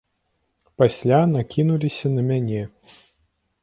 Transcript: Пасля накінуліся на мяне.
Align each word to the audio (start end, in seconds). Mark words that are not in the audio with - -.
Пасля 0.79 1.19
накінуліся 1.35 2.07
на 2.17 2.21
мяне. 2.31 2.61